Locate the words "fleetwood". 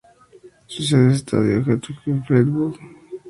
2.25-2.73